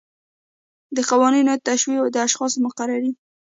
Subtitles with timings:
[0.95, 3.11] د قوانینو توشیح او د اشخاصو مقرري.